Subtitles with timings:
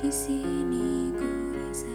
[0.00, 1.92] di sini ku rasa